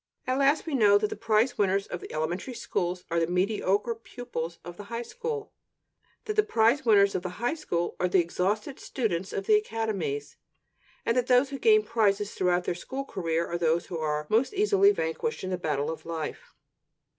At 0.25 0.39
last 0.39 0.65
we 0.65 0.73
all 0.73 0.79
know 0.79 0.97
that 0.97 1.11
the 1.11 1.15
prize 1.15 1.59
winners 1.59 1.85
of 1.85 1.99
the 2.01 2.11
elementary 2.11 2.55
schools 2.55 3.03
are 3.11 3.19
the 3.19 3.27
mediocre 3.27 3.93
pupils 3.93 4.57
of 4.65 4.75
the 4.77 4.85
high 4.85 5.03
school; 5.03 5.53
that 6.25 6.33
the 6.35 6.41
prize 6.41 6.83
winners 6.83 7.13
of 7.13 7.21
the 7.21 7.37
high 7.37 7.53
school 7.53 7.95
are 7.99 8.07
the 8.07 8.17
exhausted 8.19 8.79
students 8.79 9.31
of 9.31 9.45
the 9.45 9.53
academies; 9.57 10.37
and 11.05 11.15
that 11.17 11.27
those 11.27 11.51
who 11.51 11.59
gain 11.59 11.83
prizes 11.83 12.33
throughout 12.33 12.63
their 12.63 12.73
school 12.73 13.05
career 13.05 13.45
are 13.45 13.59
those 13.59 13.85
who 13.85 13.99
are 13.99 14.25
most 14.27 14.55
easily 14.55 14.89
vanquished 14.91 15.43
in 15.43 15.51
the 15.51 15.55
battle 15.59 15.91
of 15.91 16.03
life. 16.07 16.55